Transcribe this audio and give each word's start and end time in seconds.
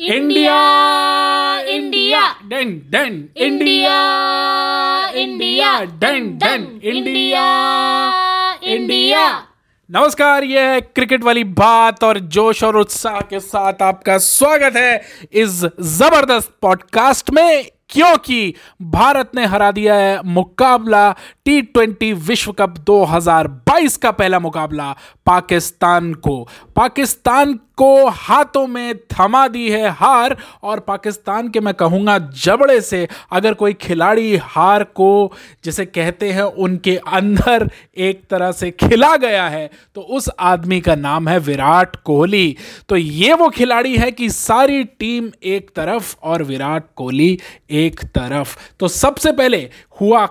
India 0.00 1.60
India 1.60 2.20
done 2.44 2.70
done 2.90 3.28
India 3.36 3.96
India 5.14 5.80
done 5.80 6.38
done 6.38 6.80
India 6.82 7.44
India 8.62 9.46
नमस्कार 9.90 10.44
ये 10.44 10.60
है 10.60 10.80
cricket 10.80 11.24
वाली 11.24 11.44
बात 11.44 12.04
और 12.04 12.18
जोश 12.18 12.64
और 12.64 12.76
उत्साह 12.76 13.20
के 13.20 13.40
साथ 13.40 13.82
आपका 13.82 14.18
स्वागत 14.18 14.76
है 14.76 15.02
इस 15.32 15.50
ज़बरदस्त 15.80 16.52
पॉडकास्ट 16.62 17.30
में 17.30 17.64
क्योंकि 17.88 18.54
भारत 18.82 19.30
ने 19.34 19.46
हरा 19.46 19.70
दिया 19.70 19.94
है 19.94 20.22
मुकाबला 20.24 21.14
टी 21.44 21.62
ट्वेंटी 21.62 22.12
विश्व 22.12 22.52
कप 22.52 22.74
2022 22.90 23.96
का 23.96 24.10
पहला 24.10 24.38
मुकाबला 24.38 24.96
पाकिस्तान 25.26 26.14
को। 26.14 26.48
पाकिस्तान 26.76 27.60
को 27.80 28.08
हाथों 28.08 28.66
में 28.66 28.98
थमा 29.10 29.46
दी 29.48 29.68
है 29.70 29.90
हार। 29.90 30.36
और 30.62 30.80
पाकिस्तान 30.82 31.48
के 31.48 31.60
मैं 31.60 31.74
कहूँगा, 31.74 32.18
जबड़े 32.18 32.80
से 32.80 33.06
अगर 33.32 33.54
कोई 33.54 33.72
खिलाड़ी 33.80 34.36
हार 34.36 34.84
को, 34.84 35.32
जिसे 35.64 35.84
कहते 35.86 36.30
हैं, 36.30 36.42
उनके 36.42 36.96
अंदर 36.98 37.68
एक 37.98 38.22
तरह 38.30 38.52
से 38.52 38.70
खिला 38.72 39.16
गया 39.16 39.48
है 39.48 39.68
तो 39.94 40.00
उस 40.00 40.28
आदमी 40.40 40.80
का 40.80 40.94
नाम 40.96 41.28
है 41.28 41.38
विराट 41.40 41.96
कोहली। 41.96 42.56
तो 42.88 42.96
ये 42.96 43.32
वो 43.34 43.48
खिलाड़ी 43.50 43.96
है 43.96 44.10
कि 44.12 44.28
सारी 44.30 44.82
टीम 44.84 45.30
एक 45.44 45.70
तरफ़ 45.76 46.14
और 46.22 46.42
विराट 46.42 46.84
कोहली 46.96 47.38
एक 47.72 48.00
तरफ़। 48.14 48.56
तो 48.80 48.88
सबसे 48.88 49.32
पहले 49.32 49.68
हुआ 50.00 50.26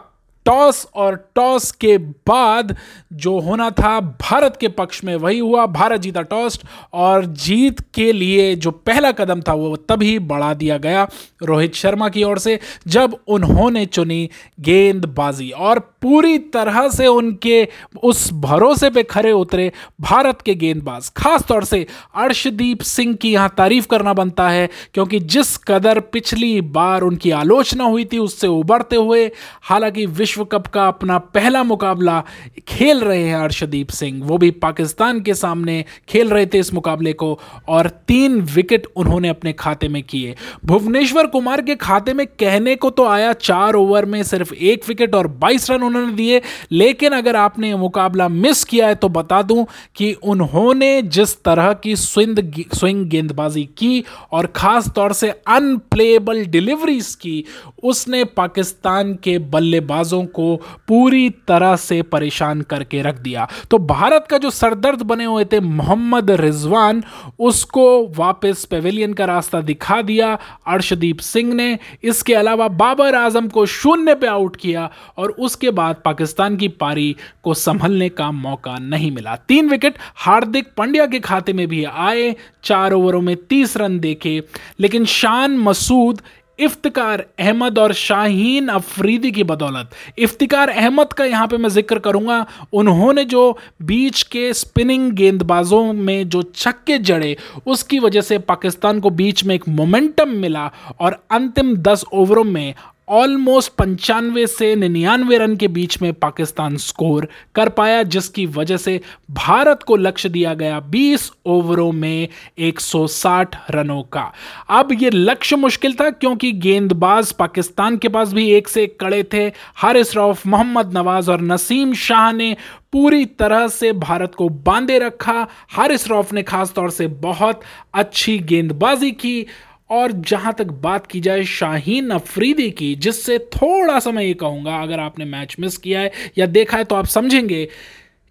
टॉस 0.45 0.87
और 0.95 1.31
टॉस 1.35 1.71
के 1.71 1.97
बाद 1.97 2.75
जो 3.13 3.39
होना 3.39 3.69
था, 3.69 3.99
भारत 3.99 4.57
के 4.61 4.67
पक्ष 4.67 5.03
में 5.03 5.15
वही 5.15 5.39
हुआ। 5.39 5.65
भारत 5.65 6.01
जीता 6.01 6.21
टॉस 6.21 6.59
और 6.93 7.25
जीत 7.25 7.79
के 7.93 8.11
लिए 8.11 8.55
जो 8.55 8.71
पहला 8.71 9.11
कदम 9.11 9.41
था, 9.41 9.53
वो 9.53 9.75
तभी 9.75 10.19
बढ़ा 10.19 10.53
दिया 10.53 10.77
गया 10.77 11.07
रोहित 11.43 11.73
शर्मा 11.73 12.09
की 12.09 12.23
ओर 12.23 12.39
से, 12.39 12.59
जब 12.87 13.17
उन्होंने 13.27 13.85
चुनी 13.85 14.29
गेंदबाजी। 14.59 15.49
और 15.49 15.79
पूरी 16.01 16.37
तरह 16.37 16.87
से 16.89 17.07
उनके 17.07 17.67
उस 18.03 18.29
भरोसे 18.33 18.89
पे 18.89 19.03
खड़े 19.03 19.31
उतरे, 19.31 19.71
भारत 20.01 20.41
के 20.41 20.55
गेंदबाज। 20.55 21.09
खास 21.09 21.43
तौर 21.43 21.63
से 21.63 21.85
अर्शदीप 22.15 22.81
सिंह 22.81 23.13
की 23.15 23.31
यहाँ 23.31 23.53
तारीफ़ 23.57 23.87
करना 23.87 24.13
बनता 24.13 24.49
है, 24.49 24.69
क्योंकि 24.93 25.19
जिस 25.19 25.57
कदर 25.57 25.99
पिछली 25.99 26.61
बार 26.61 27.01
उनकी 27.01 27.31
आलोचना 27.31 27.83
हुई 27.83 28.05
थी, 28.05 28.17
उससे 28.17 28.47
उबरते 28.47 28.95
हुए, 28.95 29.31
हालाँकि 29.61 30.05
विश्व 30.05 30.43
कप 30.45 30.67
का 30.67 30.87
अपना 30.87 31.17
पहला 31.17 31.63
मुकाबला 31.63 32.23
खेल 32.67 32.99
रहे 32.99 33.23
हैं 33.23 33.35
अर्शदीप 33.35 33.89
सिंह। 33.89 34.23
वो 34.23 34.37
भी 34.37 34.51
पाकिस्तान 34.51 35.19
के 35.21 35.33
सामने 35.33 35.85
खेल 36.09 36.29
रहे 36.29 36.45
थे 36.45 36.59
इस 36.59 36.73
मुकाबले 36.73 37.13
को, 37.13 37.39
और 37.67 37.87
तीन 38.07 38.41
विकेट 38.41 38.87
उन्होंने 38.95 39.29
अपने 39.29 39.53
खाते 39.53 39.87
में 39.87 40.03
किए। 40.03 40.35
भुवनेश्वर 40.65 41.27
कुमार 41.27 41.61
के 41.61 41.75
खाते 41.75 42.13
में 42.13 42.25
कहने 42.27 42.75
को 42.75 42.89
तो 42.89 43.07
आया, 43.07 43.33
चार 43.33 43.75
ओवर 43.75 44.05
में 44.05 44.23
सिर्फ़ 44.23 44.53
एक 44.53 44.87
विकेट 44.87 45.15
और 45.15 45.27
22 45.27 45.69
रन 45.71 45.88
उन्होंने 45.89 46.13
दिए। 46.13 46.41
लेकिन 46.71 47.13
अगर 47.13 47.35
आपने 47.35 47.75
मुकाबला 47.75 48.27
मिस 48.29 48.63
किया 48.63 48.87
है 48.87 48.95
तो 48.95 49.09
बता 49.09 49.41
दूँ 49.43 49.65
कि 49.95 50.11
उन्होंने 50.13 51.01
जिस 51.01 51.35
तरह 51.43 51.73
की 51.73 51.95
स्विंग 51.95 52.37
स्विंग 52.73 53.05
गेंदबाजी 53.09 53.63
की 53.77 54.03
और 54.31 54.47
खास 54.55 54.89
तौर 54.89 55.13
से 55.13 55.29
अनप्लेबल 55.47 56.43
डिलीवरीज 56.45 57.13
की, 57.15 57.43
उसने 57.83 58.23
पाकिस्तान 58.23 59.13
के 59.13 59.37
बल्लेबाजों 59.49 60.23
को 60.25 60.55
पूरी 60.87 61.29
तरह 61.47 61.75
से 61.75 62.01
परेशान 62.01 62.61
करके 62.61 63.01
रख 63.01 63.19
दिया। 63.19 63.47
तो 63.71 63.77
भारत 63.77 64.27
का 64.29 64.37
जो 64.37 64.49
सरदर्द 64.49 65.01
बने 65.01 65.25
हुए 65.25 65.45
थे, 65.45 65.59
मोहम्मद 65.59 66.31
रिजवान, 66.31 67.03
उसको 67.39 67.85
वापस 68.17 68.65
पेविलियन 68.65 69.13
का 69.13 69.25
रास्ता 69.25 69.61
दिखा 69.61 70.01
दिया। 70.01 70.37
अर्शदीप 70.67 71.19
सिंह 71.19 71.53
ने 71.53 71.77
इसके 72.03 72.33
अलावा 72.33 72.67
बाबर 72.67 73.15
आज़म 73.15 73.47
को 73.47 73.65
शून्य 73.65 74.15
पे 74.15 74.27
आउट 74.27 74.55
किया 74.55 74.89
और 75.17 75.31
उसके 75.39 75.71
बाद 75.79 76.01
पाकिस्तान 76.05 76.57
की 76.57 76.67
पारी 76.79 77.15
को 77.43 77.53
संभलने 77.55 78.09
का 78.11 78.31
मौका 78.31 78.77
नहीं 78.79 79.11
मिला। 79.11 79.35
तीन 79.47 79.69
विकेट 79.69 79.97
हार्दिक 80.15 80.73
पांड्या 80.77 81.05
के 81.05 81.19
खाते 81.19 81.53
में 81.53 81.67
भी 81.67 81.83
आए, 81.83 82.35
चार 82.63 82.93
ओवरों 82.93 83.21
में 83.21 83.35
तीस 83.45 83.77
रन 83.77 83.99
देखे। 83.99 84.41
लेकिन 84.79 85.05
शान 85.05 85.57
मसूद, 85.59 86.21
इफ्तिकार 86.59 87.23
अहमद 87.39 87.77
और 87.79 87.93
शाहीन 87.93 88.67
अफरीदी 88.67 89.31
की 89.31 89.43
बदौलत। 89.43 89.91
इफ्तिकार 90.17 90.69
अहमद 90.69 91.13
का 91.13 91.25
यहाँ 91.25 91.47
पे 91.47 91.57
मैं 91.57 91.69
ज़िक्र 91.69 91.99
करूँगा, 91.99 92.45
उन्होंने 92.73 93.23
जो 93.25 93.57
बीच 93.81 94.23
के 94.23 94.53
स्पिनिंग 94.53 95.11
गेंदबाजों 95.11 95.81
में 95.93 96.29
जो 96.29 96.41
छक्के 96.55 96.97
जड़े, 96.99 97.35
उसकी 97.65 97.99
वजह 97.99 98.21
से 98.21 98.37
पाकिस्तान 98.39 98.99
को 98.99 99.09
बीच 99.09 99.43
में 99.43 99.55
एक 99.55 99.67
मोमेंटम 99.69 100.29
मिला 100.31 100.69
और 100.99 101.17
अंतिम 101.31 101.75
दस 101.77 102.05
ओवरों 102.13 102.43
में 102.43 102.73
ऑलमोस्ट 103.09 103.73
पंचानवे 103.73 104.47
से 104.47 104.75
निन्यानवे 104.75 105.37
रन 105.37 105.55
के 105.55 105.67
बीच 105.67 106.01
में 106.01 106.13
पाकिस्तान 106.13 106.77
स्कोर 106.77 107.27
कर 107.55 107.69
पाया, 107.69 108.03
जिसकी 108.03 108.45
वजह 108.45 108.77
से 108.77 109.01
भारत 109.31 109.83
को 109.83 109.95
लक्ष्य 109.95 110.29
दिया 110.29 110.53
गया 110.53 110.79
20 110.79 111.31
ओवरों 111.45 111.91
में 111.91 112.27
160 112.57 113.55
रनों 113.71 114.01
का। 114.03 114.33
अब 114.69 114.87
ये 114.91 115.09
लक्ष्य 115.09 115.55
मुश्किल 115.55 115.93
था, 115.93 116.09
क्योंकि 116.09 116.51
गेंदबाज 116.51 117.31
पाकिस्तान 117.31 117.97
के 117.97 118.07
पास 118.07 118.33
भी 118.33 118.51
एक 118.51 118.67
से 118.67 118.83
एक 118.83 118.99
कड़े 118.99 119.23
थे। 119.33 119.51
हारिस 119.75 120.15
रऊफ, 120.15 120.47
मोहम्मद 120.47 120.97
नवाज़ 120.97 121.31
और 121.31 121.41
नसीम 121.41 121.93
शाह 121.93 122.31
ने 122.31 122.57
पूरी 122.91 123.25
तरह 123.25 123.67
से 123.67 123.91
भारत 123.93 124.35
को 124.35 124.49
बांधे 124.49 124.99
रखा। 124.99 125.47
हारिस 125.69 126.07
रॉफ 126.07 126.33
ने 126.33 126.43
खास 126.43 126.73
तौर 126.73 126.89
से 126.89 127.07
बहुत 127.07 127.61
अच्छी 127.93 128.39
गेंदबाजी 128.39 129.11
की। 129.11 129.45
और 129.89 130.11
जहाँ 130.11 130.53
तक 130.53 130.67
बात 130.81 131.07
की 131.07 131.19
जाए 131.19 131.43
शाहीन 131.43 132.09
अफरीदी 132.09 132.69
की, 132.71 132.93
जिससे 132.95 133.37
थोड़ा 133.39 133.99
सा 133.99 134.11
मैं 134.11 134.23
ये 134.23 134.33
कहूँगा, 134.33 134.75
अगर 134.75 134.99
आपने 134.99 135.25
मैच 135.25 135.55
मिस 135.59 135.77
किया 135.77 136.01
है 136.01 136.11
या 136.37 136.45
देखा 136.45 136.77
है 136.77 136.83
तो 136.83 136.95
आप 136.95 137.05
समझेंगे 137.05 137.67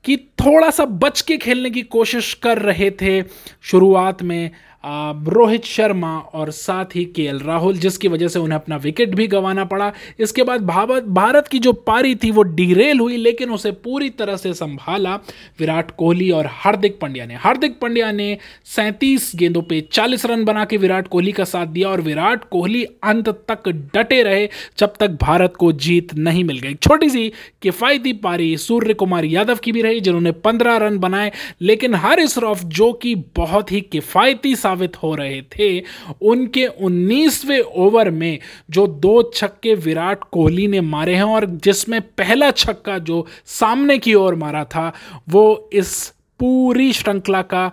कि 0.05 0.17
थोड़ा 0.41 0.71
सा 0.71 0.85
बच 0.85 1.21
के 1.21 1.37
खेलने 1.37 1.71
की 1.71 1.83
कोशिश 1.83 2.33
कर 2.35 2.59
रहे 2.59 2.91
थे 2.91 3.23
शुरुआत 3.63 4.23
में। 4.23 4.51
रोहित 4.85 5.65
शर्मा 5.65 6.19
और 6.19 6.51
साथ 6.51 6.97
ही 6.97 7.05
के 7.05 7.31
राहुल, 7.39 7.77
जिसकी 7.77 8.09
वजह 8.09 8.29
से 8.29 8.39
उन्हें 8.39 8.59
अपना 8.59 8.77
विकेट 8.77 9.15
भी 9.15 9.27
गंवाना 9.27 9.65
पड़ा। 9.65 9.93
इसके 10.21 10.43
बाद 10.43 10.61
भारत 10.61 11.05
भारत 11.05 11.49
की 11.49 11.59
जो 11.59 11.73
पारी 11.73 12.15
थी 12.15 12.31
वो 12.31 12.43
डिरेल 12.43 13.01
हुई, 13.01 13.17
लेकिन 13.17 13.51
उसे 13.51 13.73
पूरी 13.73 14.11
तरह 14.11 14.37
से 14.37 14.53
संभाला 14.55 15.15
विराट 15.59 15.91
कोहली 15.91 16.31
और 16.31 16.47
हार्दिक 16.47 16.99
पांड्या 17.01 17.27
ने। 17.27 17.35
हार्दिक 17.35 17.79
पांड्या 17.81 18.13
ने 18.13 18.39
सैंतीस 18.65 19.33
गेंदों 19.35 19.63
पे 19.63 19.81
40 19.93 20.27
रन 20.27 20.45
बना 20.45 20.65
के 20.65 20.77
विराट 20.77 21.09
कोहली 21.09 21.33
का 21.33 21.45
साथ 21.45 21.67
दिया 21.67 21.89
और 21.89 22.01
विराट 22.01 22.45
कोहली 22.45 22.85
अंत 22.85 23.29
तक 23.29 23.69
डटे 23.69 24.23
रहे, 24.23 24.49
जब 24.79 24.95
तक 25.01 25.19
भारत 25.23 25.55
को 25.59 25.73
जीत 25.73 26.15
नहीं 26.15 26.45
मिल 26.45 26.59
गई। 26.59 26.75
छोटी 26.75 27.11
सी 27.11 27.33
किफायती 27.63 28.13
पारी 28.13 28.57
सूर्य 28.57 28.95
कुमार 28.95 29.25
यादव 29.25 29.57
की 29.57 29.73
भी 29.73 29.83
रही, 29.83 30.01
जिन्होंने 30.01 30.33
पंद्रह 30.33 30.77
रन 30.77 30.99
बनाए, 30.99 31.33
लेकिन 31.61 31.95
हारिस 31.95 32.39
रॉफ, 32.39 32.65
जो 32.65 32.93
कि 32.93 33.15
बहुत 33.15 33.73
ही 33.73 33.81
किफायती 33.81 34.57
साबित 34.69 34.97
हो 35.03 35.15
रहे 35.15 35.43
थे, 35.53 35.83
उनके 36.23 36.67
19वें 36.67 37.61
ओवर 37.61 38.11
में 38.11 38.39
जो 38.71 38.87
दो 38.87 39.23
छक्के 39.35 39.75
विराट 39.75 40.25
कोहली 40.33 40.67
ने 40.69 40.81
मारे 40.81 41.15
हैं 41.15 41.23
और 41.23 41.47
जिसमें 41.65 42.01
पहला 42.01 42.51
छक्का 42.51 42.99
जो 42.99 43.27
सामने 43.47 43.99
की 43.99 44.15
ओर 44.15 44.35
मारा 44.35 44.65
था, 44.65 44.93
वो 45.29 45.71
इस 45.73 46.13
पूरी 46.41 46.93
श्रृंखला 46.93 47.43
का 47.43 47.71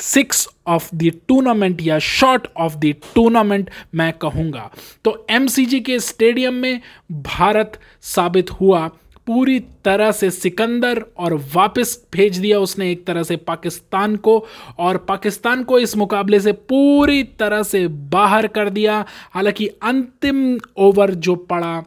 सिक्स 0.00 0.46
ऑफ़ 0.66 0.88
द 0.94 1.10
टूर्नामेंट 1.28 1.80
या 1.82 1.98
शॉर्ट 1.98 2.46
ऑफ़ 2.56 2.76
द 2.76 2.94
टूर्नामेंट 3.14 3.70
मैं 3.94 4.12
कहूँगा। 4.12 4.70
तो 5.04 5.26
एमसीजी 5.30 5.80
के 5.80 5.98
स्टेडियम 6.00 6.54
में 6.54 6.80
भारत 7.12 7.80
साबित 8.02 8.50
हुआ। 8.50 8.88
पूरी 9.28 9.60
तरह 9.60 10.12
से 10.12 10.30
सिकंदर 10.30 11.04
और 11.18 11.34
वापस 11.54 12.06
भेज 12.12 12.38
दिया 12.38 12.60
उसने 12.60 12.90
एक 12.92 13.06
तरह 13.06 13.22
से 13.22 13.36
पाकिस्तान 13.36 14.16
को 14.16 14.46
और 14.78 14.96
पाकिस्तान 14.96 15.62
को 15.64 15.78
इस 15.78 15.96
मुकाबले 15.96 16.40
से 16.40 16.52
पूरी 16.52 17.22
तरह 17.22 17.62
से 17.62 17.86
बाहर 17.88 18.46
कर 18.46 18.70
दिया। 18.70 19.04
हालाँकि 19.34 19.66
अंतिम 19.66 20.58
ओवर 20.76 21.10
जो 21.10 21.34
पड़ा, 21.34 21.84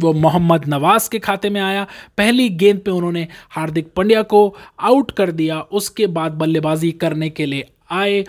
वो 0.00 0.12
मोहम्मद 0.12 0.68
नवाज़ 0.68 1.10
के 1.10 1.18
खाते 1.18 1.50
में 1.50 1.60
आया। 1.60 1.86
पहली 2.18 2.48
गेंद 2.48 2.80
पे 2.80 2.90
उन्होंने 2.90 3.26
हार्दिक 3.50 3.92
पंड्या 3.96 4.22
को 4.22 4.56
आउट 4.80 5.10
कर 5.10 5.30
दिया। 5.30 5.60
उसके 5.60 6.06
बाद 6.06 6.32
बल्लेबाजी 6.32 6.92
करने 6.92 7.30
के 7.30 7.46
लिए 7.46 7.64
आए 7.90 8.24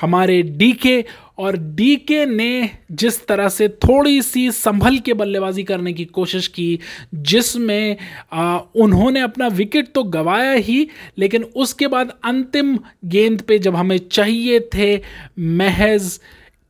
हमारे 0.00 0.42
डीके 0.42 1.04
और 1.42 1.56
डीके 1.74 2.24
ने 2.26 2.70
जिस 2.92 3.26
तरह 3.26 3.48
से 3.48 3.68
थोड़ी 3.68 4.20
सी 4.22 4.50
संभल 4.52 4.98
के 4.98 5.14
बल्लेबाजी 5.14 5.62
करने 5.64 5.92
की 5.92 6.04
कोशिश 6.04 6.46
की, 6.48 6.78
जिसमें 7.14 7.96
उन्होंने 8.76 9.20
अपना 9.20 9.46
विकेट 9.48 9.92
तो 9.94 10.02
गवाया 10.04 10.52
ही, 10.52 10.88
लेकिन 11.18 11.42
उसके 11.56 11.86
बाद 11.86 12.12
अंतिम 12.24 12.78
गेंद 13.06 13.40
पे 13.40 13.58
जब 13.58 13.76
हमें 13.76 13.98
चाहिए 13.98 14.60
थे 14.74 14.94
महज 15.38 16.20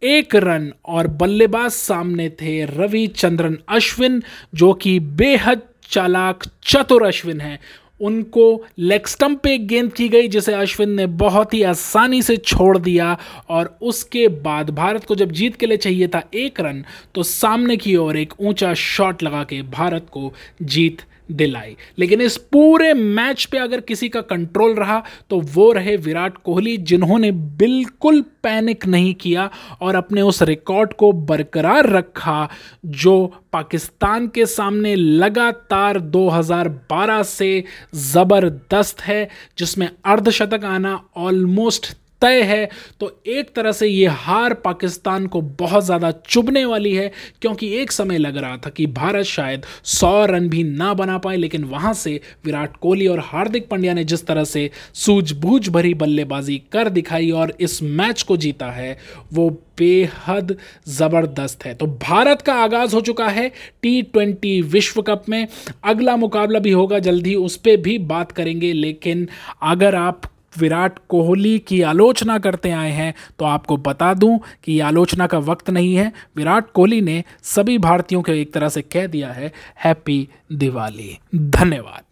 एक 0.02 0.34
रन 0.36 0.72
और 0.84 1.06
बल्लेबाज 1.16 1.70
सामने 1.70 2.28
थे 2.30 2.64
रविचंद्रन 2.66 3.58
अश्विन, 3.68 4.22
जो 4.54 4.72
कि 4.72 4.98
बेहद 5.00 5.62
चालाक, 5.90 6.44
चतुर 6.64 7.06
अश्विन 7.06 7.40
है। 7.40 7.58
उनको 8.02 8.44
लेग 8.78 9.06
स्टंप 9.06 9.40
पे 9.42 9.54
एक 9.54 9.66
गेंद 9.66 9.92
की 9.92 10.08
गई, 10.08 10.28
जिसे 10.28 10.54
अश्विन 10.54 10.90
ने 10.90 11.06
बहुत 11.06 11.54
ही 11.54 11.62
आसानी 11.62 12.22
से 12.22 12.36
छोड़ 12.36 12.76
दिया 12.78 13.16
और 13.48 13.76
उसके 13.82 14.26
बाद 14.42 14.70
भारत 14.70 15.04
को 15.04 15.14
जब 15.14 15.32
जीत 15.32 15.56
के 15.56 15.66
लिए 15.66 15.76
चाहिए 15.76 16.08
था 16.08 16.22
एक 16.34 16.60
रन 16.60 16.84
तो 17.14 17.22
सामने 17.22 17.76
की 17.76 17.96
ओर 17.96 18.16
एक 18.16 18.32
ऊँचा 18.40 18.74
शॉट 18.74 19.22
लगा 19.22 19.44
के 19.44 19.62
भारत 19.62 20.06
को 20.12 20.32
जीत 20.62 21.02
दिलाई। 21.32 21.76
लेकिन 21.98 22.20
इस 22.20 22.36
पूरे 22.52 22.92
मैच 22.94 23.44
पे 23.44 23.58
अगर 23.58 23.80
किसी 23.80 24.08
का 24.08 24.20
कंट्रोल 24.22 24.74
रहा 24.74 25.02
तो 25.30 25.40
वो 25.54 25.70
रहे 25.72 25.96
विराट 25.96 26.36
कोहली, 26.36 26.76
जिन्होंने 26.76 27.30
बिल्कुल 27.32 28.20
पैनिक 28.42 28.86
नहीं 28.86 29.14
किया 29.14 29.48
और 29.80 29.94
अपने 29.94 30.22
उस 30.22 30.42
रिकॉर्ड 30.42 30.92
को 30.92 31.10
बरकरार 31.12 31.88
रखा, 31.88 32.48
जो 32.86 33.32
पाकिस्तान 33.52 34.26
के 34.28 34.46
सामने 34.46 34.94
लगातार 34.94 35.98
2012 36.00 37.22
से 37.22 37.64
ज़बरदस्त 37.94 39.00
है, 39.00 39.28
जिसमें 39.58 39.88
अर्धशतक 40.04 40.64
आना 40.64 41.00
ऑलमोस्ट 41.16 41.92
तय 42.22 42.42
है। 42.44 42.68
तो 43.00 43.10
एक 43.28 43.54
तरह 43.56 43.72
से 43.72 43.86
ये 43.86 44.06
हार 44.06 44.54
पाकिस्तान 44.56 45.26
को 45.26 45.40
बहुत 45.40 45.84
ज़्यादा 45.84 46.10
चुभने 46.26 46.64
वाली 46.64 46.94
है, 46.94 47.10
क्योंकि 47.42 47.68
एक 47.74 47.92
समय 47.92 48.18
लग 48.18 48.36
रहा 48.36 48.56
था 48.56 48.70
कि 48.70 48.86
भारत 48.88 49.24
शायद 49.26 49.64
सौ 49.84 50.24
रन 50.26 50.48
भी 50.48 50.62
ना 50.64 50.92
बना 50.94 51.18
पाए, 51.18 51.36
लेकिन 51.36 51.64
वहाँ 51.64 51.92
से 51.94 52.20
विराट 52.44 52.76
कोहली 52.76 53.06
और 53.06 53.20
हार्दिक 53.22 53.68
पांड्या 53.68 53.94
ने 53.94 54.04
जिस 54.04 54.26
तरह 54.26 54.44
से 54.44 54.70
सूझबूझ 54.96 55.68
भरी 55.68 55.94
बल्लेबाजी 55.96 56.62
कर 56.72 56.88
दिखाई 56.90 57.30
और 57.32 57.52
इस 57.60 57.82
मैच 57.82 58.22
को 58.22 58.36
जीता 58.36 58.70
है, 58.70 58.96
वो 59.32 59.50
बेहद 59.78 60.56
ज़बरदस्त 60.88 61.64
है। 61.64 61.74
तो 61.74 61.86
भारत 61.86 62.42
का 62.42 62.54
आगाज़ 62.54 62.94
हो 62.94 63.00
चुका 63.02 63.28
है 63.28 63.48
टी 63.82 64.00
ट्वेंटी 64.04 64.60
विश्व 64.64 65.00
कप 65.02 65.24
में। 65.28 65.46
अगला 65.84 66.16
मुकाबला 66.16 66.58
भी 66.58 66.70
होगा, 66.72 66.98
जल्दी 67.00 67.34
उस 67.36 67.56
पर 67.58 67.76
भी 67.78 67.96
बात 68.00 68.32
करेंगे, 68.32 68.72
लेकिन 68.72 69.26
अगर 69.62 69.94
आप 69.96 70.22
विराट 70.58 70.98
कोहली 71.08 71.58
की 71.58 71.80
आलोचना 71.82 72.38
करते 72.38 72.70
आए 72.70 72.90
हैं 72.90 73.12
तो 73.38 73.44
आपको 73.44 73.76
बता 73.76 74.12
दूँ 74.14 74.38
कि 74.64 74.78
आलोचना 74.80 75.26
का 75.26 75.38
वक्त 75.40 75.70
नहीं 75.70 75.94
है। 75.94 76.12
विराट 76.36 76.70
कोहली 76.70 77.00
ने 77.00 77.22
सभी 77.42 77.78
भारतीयों 77.78 78.22
को 78.22 78.32
एक 78.32 78.52
तरह 78.52 78.68
से 78.68 78.82
कह 78.82 79.06
दिया 79.06 79.32
है, 79.32 79.52
हैप्पी 79.84 80.28
दिवाली। 80.52 81.18
धन्यवाद। 81.34 82.11